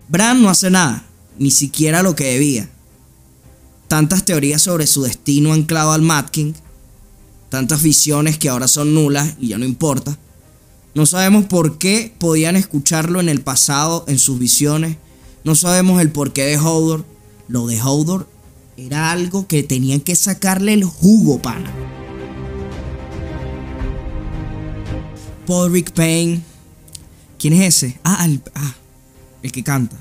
Bran 0.09 0.41
no 0.41 0.49
hace 0.49 0.69
nada, 0.69 1.05
ni 1.37 1.51
siquiera 1.51 2.03
lo 2.03 2.15
que 2.15 2.25
debía. 2.25 2.69
Tantas 3.87 4.25
teorías 4.25 4.61
sobre 4.61 4.87
su 4.87 5.03
destino 5.03 5.53
anclado 5.53 5.93
al 5.93 6.01
Mad 6.01 6.25
King, 6.25 6.53
tantas 7.49 7.81
visiones 7.81 8.37
que 8.37 8.49
ahora 8.49 8.67
son 8.67 8.93
nulas 8.93 9.35
y 9.39 9.49
ya 9.49 9.57
no 9.57 9.65
importa. 9.65 10.17
No 10.93 11.05
sabemos 11.05 11.45
por 11.45 11.77
qué 11.77 12.13
podían 12.17 12.55
escucharlo 12.55 13.19
en 13.19 13.29
el 13.29 13.41
pasado 13.41 14.03
en 14.07 14.19
sus 14.19 14.39
visiones. 14.39 14.97
No 15.43 15.55
sabemos 15.55 16.01
el 16.01 16.11
porqué 16.11 16.43
de 16.43 16.57
Hodor. 16.57 17.05
Lo 17.47 17.67
de 17.67 17.81
Hodor 17.81 18.27
era 18.75 19.11
algo 19.11 19.47
que 19.47 19.63
tenían 19.63 20.01
que 20.01 20.15
sacarle 20.15 20.73
el 20.73 20.83
jugo, 20.83 21.39
pana. 21.41 21.71
Paul 25.47 25.83
Payne. 25.95 26.41
¿Quién 27.39 27.53
es 27.53 27.75
ese? 27.75 27.97
Ah 28.03 28.25
el, 28.25 28.41
ah, 28.53 28.75
el 29.41 29.51
que 29.51 29.63
canta. 29.63 29.97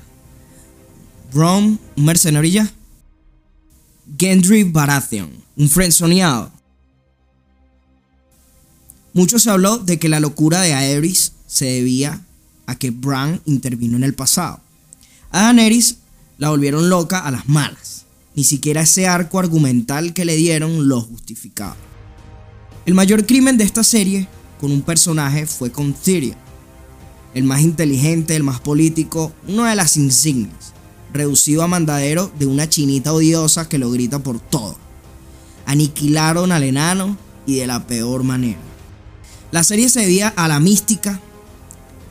Brom, 1.33 1.77
un 1.95 2.05
mercenario. 2.05 2.67
Gendry 4.17 4.63
Baratheon, 4.63 5.31
un 5.55 5.69
frenzoneado. 5.69 6.51
Mucho 9.13 9.39
se 9.39 9.49
habló 9.49 9.77
de 9.77 9.97
que 9.97 10.09
la 10.09 10.19
locura 10.19 10.61
de 10.61 10.73
Aerys 10.73 11.33
se 11.47 11.65
debía 11.65 12.21
a 12.65 12.75
que 12.75 12.91
Bran 12.91 13.41
intervino 13.45 13.97
en 13.97 14.03
el 14.03 14.13
pasado. 14.13 14.59
A 15.31 15.43
Daenerys 15.43 15.97
la 16.37 16.49
volvieron 16.49 16.89
loca 16.89 17.19
a 17.19 17.31
las 17.31 17.47
malas. 17.47 18.05
Ni 18.35 18.43
siquiera 18.43 18.81
ese 18.81 19.07
arco 19.07 19.39
argumental 19.39 20.13
que 20.13 20.25
le 20.25 20.35
dieron 20.35 20.87
lo 20.87 21.01
justificaba. 21.01 21.75
El 22.85 22.93
mayor 22.93 23.25
crimen 23.25 23.57
de 23.57 23.63
esta 23.63 23.83
serie 23.83 24.27
con 24.59 24.71
un 24.71 24.81
personaje 24.81 25.45
fue 25.45 25.71
con 25.71 25.93
Tyrion. 25.93 26.37
El 27.33 27.43
más 27.43 27.61
inteligente, 27.61 28.35
el 28.35 28.43
más 28.43 28.59
político, 28.59 29.31
una 29.47 29.69
de 29.69 29.75
las 29.75 29.97
insignias, 29.97 30.73
reducido 31.13 31.61
a 31.61 31.67
mandadero 31.67 32.31
de 32.39 32.45
una 32.45 32.67
chinita 32.67 33.13
odiosa 33.13 33.69
que 33.69 33.77
lo 33.77 33.91
grita 33.91 34.19
por 34.19 34.39
todo. 34.39 34.75
Aniquilaron 35.65 36.51
al 36.51 36.63
enano 36.63 37.17
y 37.45 37.55
de 37.57 37.67
la 37.67 37.85
peor 37.85 38.23
manera. 38.23 38.59
La 39.51 39.63
serie 39.63 39.89
se 39.89 40.01
debía 40.01 40.29
a 40.29 40.47
la 40.47 40.59
mística. 40.59 41.19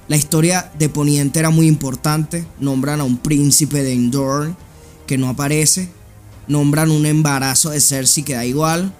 La 0.08 0.16
historia 0.16 0.70
de 0.78 0.88
Poniente 0.88 1.38
era 1.38 1.50
muy 1.50 1.66
importante. 1.66 2.46
Nombran 2.60 3.00
a 3.00 3.04
un 3.04 3.18
príncipe 3.18 3.82
de 3.82 3.92
Endor 3.92 4.54
que 5.06 5.18
no 5.18 5.28
aparece. 5.28 5.90
Nombran 6.46 6.90
un 6.90 7.06
embarazo 7.06 7.70
de 7.70 7.80
Cersei 7.80 8.22
que 8.22 8.34
da 8.34 8.44
igual 8.44 8.94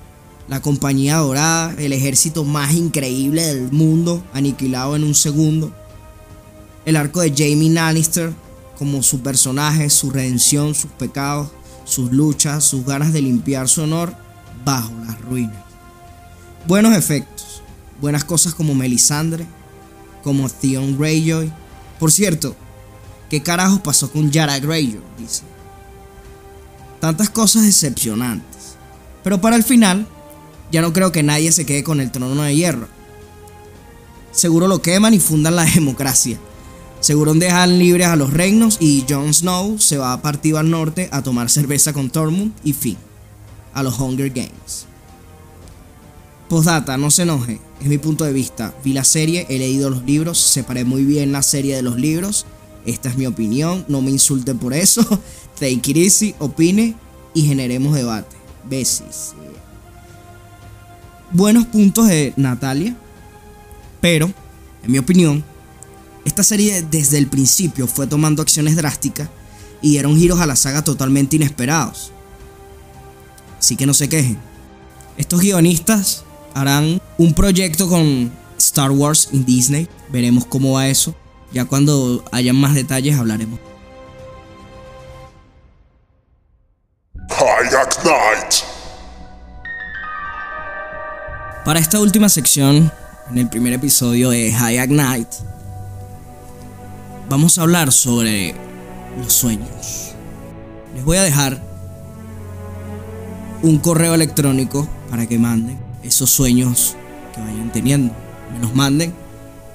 la 0.49 0.63
compañía 0.63 1.17
dorada, 1.17 1.75
el 1.79 1.93
ejército 1.93 2.45
más 2.45 2.73
increíble 2.75 3.43
del 3.43 3.73
mundo, 3.73 4.23
aniquilado 4.33 4.95
en 4.95 5.05
un 5.05 5.15
segundo. 5.15 5.73
El 6.85 6.97
arco 6.97 7.21
de 7.21 7.31
Jamie 7.31 7.71
Lannister, 7.71 8.33
como 8.79 9.03
su 9.03 9.21
personaje, 9.21 9.91
su 9.91 10.11
redención, 10.11 10.75
sus 10.75 10.91
pecados, 10.93 11.49
sus 11.85 12.13
luchas, 12.13 12.65
sus 12.65 12.85
ganas 12.85 13.13
de 13.13 13.23
limpiar 13.23 13.69
su 13.69 13.83
honor 13.83 14.15
bajo 14.65 14.93
las 15.05 15.21
ruinas. 15.21 15.65
Buenos 16.67 16.97
efectos, 16.97 17.63
buenas 18.01 18.25
cosas 18.25 18.55
como 18.55 18.75
Melisandre, 18.75 19.47
como 20.23 20.49
Theon 20.49 20.97
Greyjoy. 20.97 21.53
Por 21.99 22.13
cierto, 22.13 22.55
¿qué 23.31 23.43
carajos 23.43 23.81
pasó 23.81 24.11
con 24.11 24.31
Yara 24.31 24.59
Greyjoy? 24.59 25.01
Dice. 25.19 25.43
Tantas 27.01 27.31
cosas 27.31 27.65
decepcionantes. 27.65 28.77
Pero 29.23 29.41
para 29.41 29.57
el 29.57 29.65
final, 29.65 30.07
ya 30.71 30.83
no 30.83 30.93
creo 30.93 31.13
que 31.13 31.23
nadie 31.23 31.53
se 31.53 31.67
quede 31.67 31.85
con 31.85 32.01
el 32.01 32.11
trono 32.11 32.43
de 32.43 32.55
hierro. 32.55 32.89
Seguro 34.33 34.69
lo 34.69 34.83
queman 34.83 35.15
y 35.15 35.21
fundan 35.21 35.57
la 35.57 35.65
democracia. 35.75 36.39
Seguro 37.01 37.35
dejan 37.35 37.79
libres 37.79 38.07
a 38.09 38.17
los 38.17 38.33
reinos 38.33 38.79
y 38.81 39.05
Jon 39.09 39.33
Snow 39.33 39.79
se 39.79 39.99
va 39.99 40.13
a 40.13 40.23
partir 40.23 40.57
al 40.57 40.71
norte 40.71 41.09
a 41.13 41.23
tomar 41.23 41.51
cerveza 41.51 41.93
con 41.93 42.11
Tormund 42.11 42.53
y 42.65 42.73
fin. 42.73 42.97
A 43.75 43.83
los 43.83 43.99
Hunger 43.99 44.31
Games. 44.31 44.87
Postdata, 46.49 46.97
no 46.97 47.11
se 47.11 47.23
enoje, 47.23 47.61
es 47.81 47.87
mi 47.87 47.99
punto 47.99 48.25
de 48.25 48.33
vista. 48.33 48.75
Vi 48.85 48.93
la 48.93 49.05
serie, 49.05 49.47
he 49.49 49.59
leído 49.59 49.91
los 49.91 50.05
libros, 50.05 50.39
separé 50.39 50.85
muy 50.85 51.05
bien 51.05 51.33
la 51.33 51.43
serie 51.43 51.77
de 51.77 51.83
los 51.83 51.97
libros. 51.97 52.47
Esta 52.87 53.09
es 53.09 53.17
mi 53.17 53.27
opinión, 53.27 53.85
no 53.89 54.01
me 54.01 54.11
insulten 54.11 54.59
por 54.59 54.73
eso. 54.73 55.03
Take 55.59 55.91
it 55.91 55.97
easy, 55.97 56.35
opine 56.39 56.95
y 57.35 57.43
generemos 57.43 57.95
debate. 57.95 58.37
Besis 58.69 59.35
buenos 61.33 61.67
puntos 61.67 62.09
de 62.09 62.33
Natalia, 62.37 62.97
pero, 64.01 64.31
en 64.83 64.93
mi 64.93 64.99
opinión, 64.99 65.45
esta 66.25 66.43
serie 66.43 66.83
desde 66.83 67.19
el 67.19 67.29
principio 67.29 67.87
fue 67.87 68.07
tomando 68.07 68.43
acciones 68.43 68.77
drásticas 68.77 69.29
y 69.81 69.91
dieron 69.91 70.17
giros 70.17 70.41
a 70.41 70.47
la 70.47 70.57
saga 70.57 70.83
totalmente 70.83 71.37
inesperados. 71.37 72.13
Así 73.59 73.77
que 73.77 73.87
no 73.87 73.95
se 73.95 74.09
quejen. 74.09 74.39
Estos 75.17 75.41
guionistas 75.41 76.25
harán 76.55 77.01
un 77.19 77.35
proyecto 77.35 77.89
con 77.89 78.33
Star 78.59 78.91
Wars 78.91 79.29
en 79.33 79.45
Disney. 79.45 79.89
Veremos 80.11 80.45
cómo 80.47 80.73
va 80.73 80.89
eso. 80.89 81.15
Ya 81.53 81.65
cuando 81.65 82.25
hayan 82.33 82.57
más 82.57 82.75
detalles 82.75 83.19
hablaremos. 83.19 83.61
Para 91.67 91.81
esta 91.81 91.99
última 91.99 92.29
sección, 92.29 92.93
en 93.29 93.39
el 93.39 93.49
primer 93.49 93.73
episodio 93.73 94.31
de 94.31 94.53
High 94.53 94.87
Night, 94.87 95.27
vamos 97.29 97.59
a 97.59 97.63
hablar 97.63 97.91
sobre 97.91 98.55
los 99.21 99.33
sueños. 99.33 100.13
Les 100.95 101.05
voy 101.05 101.17
a 101.17 101.25
dejar 101.25 101.61
un 103.65 103.79
correo 103.79 104.15
electrónico 104.15 104.89
para 105.11 105.27
que 105.27 105.41
manden 105.41 105.77
esos 106.05 106.31
sueños 106.31 106.95
que 107.35 107.41
vayan 107.41 107.73
teniendo. 107.73 108.15
Me 108.53 108.61
los 108.61 108.73
manden, 108.73 109.13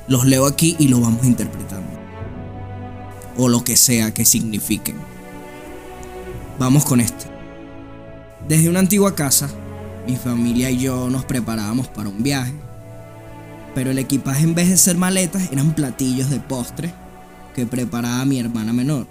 los 0.07 0.23
leo 0.23 0.45
aquí 0.45 0.77
y 0.79 0.87
los 0.87 1.01
vamos 1.01 1.25
interpretando. 1.25 1.91
O 3.35 3.49
lo 3.49 3.65
que 3.65 3.75
sea 3.75 4.13
que 4.13 4.23
signifiquen. 4.23 4.95
Vamos 6.57 6.85
con 6.85 7.01
este. 7.01 7.25
Desde 8.47 8.69
una 8.69 8.79
antigua 8.79 9.13
casa, 9.13 9.49
mi 10.07 10.15
familia 10.15 10.69
y 10.69 10.79
yo 10.79 11.09
nos 11.09 11.25
preparábamos 11.25 11.87
para 11.87 12.09
un 12.09 12.23
viaje. 12.23 12.53
Pero 13.73 13.91
el 13.91 13.99
equipaje 13.99 14.43
en 14.43 14.55
vez 14.55 14.69
de 14.69 14.77
ser 14.77 14.97
maletas 14.97 15.51
eran 15.51 15.75
platillos 15.75 16.29
de 16.29 16.39
postre 16.39 16.93
que 17.55 17.65
preparaba 17.65 18.25
mi 18.25 18.39
hermana 18.39 18.73
menor, 18.73 19.07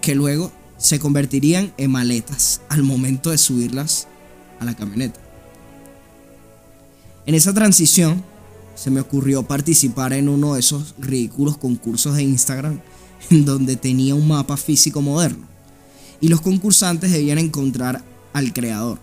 que 0.00 0.14
luego 0.14 0.52
se 0.76 0.98
convertirían 0.98 1.72
en 1.76 1.90
maletas 1.90 2.60
al 2.68 2.82
momento 2.82 3.30
de 3.30 3.38
subirlas 3.38 4.06
a 4.60 4.64
la 4.64 4.74
camioneta. 4.74 5.20
En 7.26 7.34
esa 7.34 7.52
transición 7.52 8.22
se 8.74 8.90
me 8.90 9.00
ocurrió 9.00 9.42
participar 9.42 10.12
en 10.12 10.28
uno 10.28 10.54
de 10.54 10.60
esos 10.60 10.94
ridículos 10.98 11.58
concursos 11.58 12.16
de 12.16 12.22
Instagram 12.22 12.80
en 13.30 13.44
donde 13.44 13.76
tenía 13.76 14.14
un 14.14 14.28
mapa 14.28 14.56
físico 14.56 15.02
moderno 15.02 15.46
y 16.20 16.28
los 16.28 16.40
concursantes 16.40 17.12
debían 17.12 17.38
encontrar 17.38 18.02
al 18.32 18.52
creador, 18.52 18.98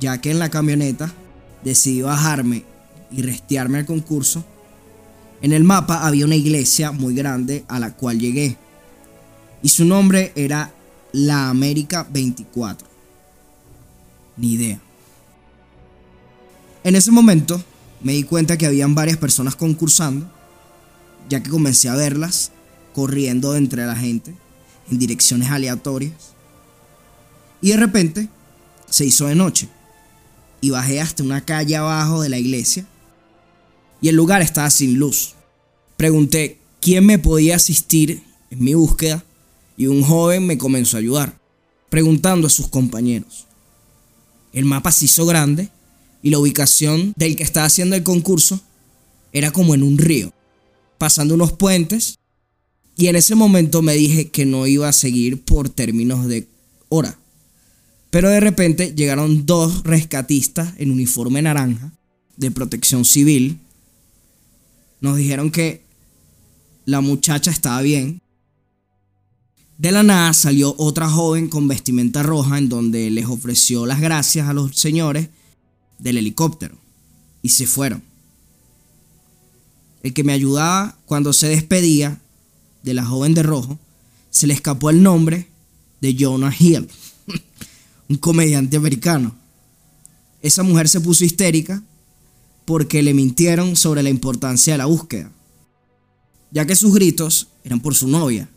ya 0.00 0.20
que 0.20 0.30
en 0.30 0.38
la 0.38 0.50
camioneta 0.50 1.12
decidí 1.62 2.02
bajarme 2.02 2.64
y 3.10 3.22
restearme 3.22 3.78
al 3.78 3.86
concurso. 3.86 4.44
En 5.42 5.52
el 5.52 5.64
mapa 5.64 6.06
había 6.06 6.24
una 6.24 6.36
iglesia 6.36 6.92
muy 6.92 7.14
grande 7.14 7.64
a 7.68 7.78
la 7.78 7.94
cual 7.94 8.18
llegué 8.18 8.56
y 9.62 9.70
su 9.70 9.84
nombre 9.84 10.32
era 10.36 10.74
La 11.12 11.48
América 11.48 12.06
24. 12.10 12.86
Ni 14.36 14.52
idea. 14.52 14.80
En 16.82 16.96
ese 16.96 17.10
momento 17.10 17.62
me 18.02 18.12
di 18.12 18.24
cuenta 18.24 18.58
que 18.58 18.66
habían 18.66 18.94
varias 18.94 19.16
personas 19.16 19.56
concursando, 19.56 20.30
ya 21.30 21.42
que 21.42 21.48
comencé 21.48 21.88
a 21.88 21.94
verlas 21.94 22.52
corriendo 22.94 23.56
entre 23.56 23.86
la 23.86 23.96
gente 23.96 24.34
en 24.90 24.98
direcciones 24.98 25.50
aleatorias. 25.50 26.34
Y 27.62 27.70
de 27.70 27.78
repente 27.78 28.28
se 28.90 29.06
hizo 29.06 29.26
de 29.26 29.34
noche 29.34 29.68
y 30.64 30.70
bajé 30.70 30.98
hasta 30.98 31.22
una 31.22 31.44
calle 31.44 31.76
abajo 31.76 32.22
de 32.22 32.30
la 32.30 32.38
iglesia 32.38 32.86
y 34.00 34.08
el 34.08 34.16
lugar 34.16 34.40
estaba 34.40 34.70
sin 34.70 34.94
luz. 34.94 35.34
Pregunté 35.98 36.58
quién 36.80 37.04
me 37.04 37.18
podía 37.18 37.56
asistir 37.56 38.22
en 38.50 38.64
mi 38.64 38.72
búsqueda 38.72 39.22
y 39.76 39.88
un 39.88 40.02
joven 40.02 40.46
me 40.46 40.56
comenzó 40.56 40.96
a 40.96 41.00
ayudar, 41.00 41.38
preguntando 41.90 42.46
a 42.46 42.50
sus 42.50 42.68
compañeros. 42.68 43.44
El 44.54 44.64
mapa 44.64 44.90
se 44.90 45.04
hizo 45.04 45.26
grande 45.26 45.68
y 46.22 46.30
la 46.30 46.38
ubicación 46.38 47.12
del 47.14 47.36
que 47.36 47.42
estaba 47.42 47.66
haciendo 47.66 47.94
el 47.94 48.02
concurso 48.02 48.58
era 49.34 49.50
como 49.50 49.74
en 49.74 49.82
un 49.82 49.98
río, 49.98 50.32
pasando 50.96 51.34
unos 51.34 51.52
puentes 51.52 52.18
y 52.96 53.08
en 53.08 53.16
ese 53.16 53.34
momento 53.34 53.82
me 53.82 53.92
dije 53.92 54.30
que 54.30 54.46
no 54.46 54.66
iba 54.66 54.88
a 54.88 54.94
seguir 54.94 55.44
por 55.44 55.68
términos 55.68 56.26
de 56.26 56.48
hora. 56.88 57.18
Pero 58.14 58.30
de 58.30 58.38
repente 58.38 58.94
llegaron 58.94 59.44
dos 59.44 59.82
rescatistas 59.82 60.72
en 60.76 60.92
uniforme 60.92 61.42
naranja 61.42 61.90
de 62.36 62.52
protección 62.52 63.04
civil. 63.04 63.58
Nos 65.00 65.16
dijeron 65.16 65.50
que 65.50 65.82
la 66.84 67.00
muchacha 67.00 67.50
estaba 67.50 67.82
bien, 67.82 68.22
de 69.78 69.90
la 69.90 70.04
nada 70.04 70.32
salió 70.32 70.76
otra 70.78 71.10
joven 71.10 71.48
con 71.48 71.66
vestimenta 71.66 72.22
roja 72.22 72.56
en 72.56 72.68
donde 72.68 73.10
les 73.10 73.26
ofreció 73.26 73.84
las 73.84 74.00
gracias 74.00 74.46
a 74.46 74.52
los 74.52 74.76
señores 74.78 75.30
del 75.98 76.18
helicóptero 76.18 76.76
y 77.42 77.48
se 77.48 77.66
fueron. 77.66 78.00
El 80.04 80.14
que 80.14 80.22
me 80.22 80.34
ayudaba 80.34 80.96
cuando 81.04 81.32
se 81.32 81.48
despedía 81.48 82.20
de 82.84 82.94
la 82.94 83.04
joven 83.04 83.34
de 83.34 83.42
rojo, 83.42 83.76
se 84.30 84.46
le 84.46 84.54
escapó 84.54 84.90
el 84.90 85.02
nombre 85.02 85.48
de 86.00 86.14
Jonah 86.16 86.54
Hill, 86.56 86.88
un 88.08 88.16
comediante 88.16 88.76
americano. 88.76 89.34
Esa 90.42 90.62
mujer 90.62 90.88
se 90.88 91.00
puso 91.00 91.24
histérica 91.24 91.82
porque 92.64 93.02
le 93.02 93.14
mintieron 93.14 93.76
sobre 93.76 94.02
la 94.02 94.10
importancia 94.10 94.74
de 94.74 94.78
la 94.78 94.86
búsqueda, 94.86 95.30
ya 96.50 96.66
que 96.66 96.76
sus 96.76 96.94
gritos 96.94 97.48
eran 97.62 97.80
por 97.80 97.94
su 97.94 98.08
novia 98.08 98.48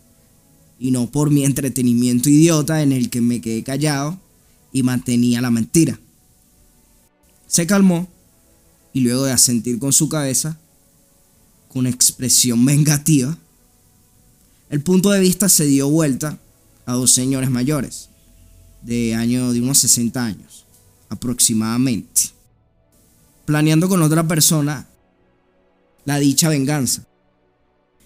y 0.79 0.91
no 0.91 1.09
por 1.09 1.31
mi 1.31 1.43
entretenimiento 1.43 2.29
idiota 2.29 2.81
en 2.81 2.91
el 2.91 3.09
que 3.09 3.21
me 3.21 3.41
quedé 3.41 3.63
callado 3.63 4.19
y 4.71 4.83
mantenía 4.83 5.41
la 5.41 5.51
mentira. 5.51 5.99
Se 7.47 7.65
calmó 7.65 8.07
y 8.93 9.01
luego 9.01 9.23
de 9.23 9.31
asentir 9.31 9.79
con 9.79 9.93
su 9.93 10.09
cabeza, 10.09 10.59
con 11.69 11.87
expresión 11.87 12.63
vengativa, 12.65 13.37
el 14.69 14.81
punto 14.81 15.11
de 15.11 15.19
vista 15.19 15.47
se 15.47 15.65
dio 15.65 15.89
vuelta 15.89 16.39
a 16.85 16.93
dos 16.93 17.11
señores 17.11 17.49
mayores, 17.49 18.09
de 18.87 19.13
año 19.13 19.51
de 19.51 19.61
unos 19.61 19.79
60 19.79 20.23
años, 20.23 20.65
aproximadamente, 21.09 22.21
planeando 23.45 23.89
con 23.89 24.01
otra 24.01 24.25
persona 24.25 24.87
la 26.05 26.19
dicha 26.19 26.47
venganza. 26.47 27.03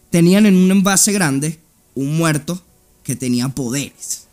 Tenían 0.09 0.47
en 0.47 0.55
un 0.55 0.71
envase 0.71 1.11
grande 1.11 1.59
un 1.93 2.17
muerto 2.17 2.63
que 3.03 3.15
tenía 3.15 3.47
poderes. 3.49 4.25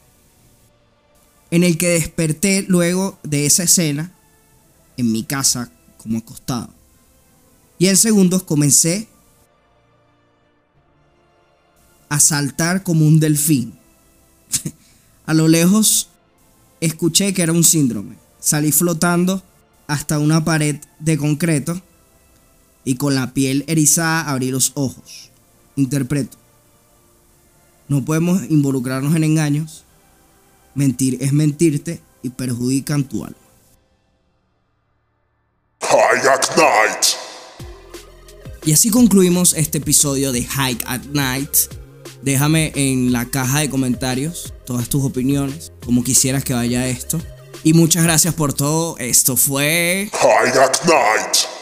En 1.50 1.64
el 1.64 1.76
que 1.76 1.88
desperté 1.88 2.64
luego 2.66 3.18
de 3.22 3.44
esa 3.44 3.64
escena 3.64 4.10
en 4.96 5.12
mi 5.12 5.24
casa 5.24 5.70
como 5.98 6.16
acostado. 6.16 6.70
Y 7.78 7.88
en 7.88 7.98
segundos 7.98 8.42
comencé 8.42 9.06
a 12.08 12.18
saltar 12.18 12.82
como 12.84 13.06
un 13.06 13.20
delfín. 13.20 13.78
a 15.26 15.34
lo 15.34 15.46
lejos 15.46 16.07
escuché 16.80 17.32
que 17.34 17.42
era 17.42 17.52
un 17.52 17.64
síndrome. 17.64 18.16
Salí 18.40 18.72
flotando 18.72 19.42
hasta 19.86 20.18
una 20.18 20.44
pared 20.44 20.76
de 20.98 21.18
concreto 21.18 21.80
y 22.84 22.96
con 22.96 23.14
la 23.14 23.32
piel 23.32 23.64
erizada 23.66 24.28
abrí 24.28 24.50
los 24.50 24.72
ojos. 24.74 25.30
Interpreto. 25.76 26.36
No 27.88 28.04
podemos 28.04 28.42
involucrarnos 28.48 29.14
en 29.16 29.24
engaños. 29.24 29.84
Mentir 30.74 31.18
es 31.20 31.32
mentirte 31.32 32.00
y 32.22 32.30
perjudican 32.30 33.04
tu 33.04 33.24
alma. 33.24 33.36
High 35.80 36.28
at 36.28 36.56
Night. 36.56 37.04
Y 38.64 38.72
así 38.72 38.90
concluimos 38.90 39.54
este 39.54 39.78
episodio 39.78 40.32
de 40.32 40.42
Hike 40.42 40.84
at 40.86 41.04
Night. 41.12 41.56
Déjame 42.22 42.72
en 42.74 43.12
la 43.12 43.24
caja 43.24 43.60
de 43.60 43.70
comentarios 43.70 44.52
todas 44.68 44.90
tus 44.90 45.02
opiniones, 45.02 45.72
como 45.82 46.04
quisieras 46.04 46.44
que 46.44 46.52
vaya 46.52 46.86
esto. 46.88 47.18
Y 47.64 47.72
muchas 47.72 48.04
gracias 48.04 48.34
por 48.34 48.52
todo. 48.52 48.98
Esto 48.98 49.34
fue 49.34 50.10
High 50.12 50.58
at 50.58 50.84
Night. 50.84 51.57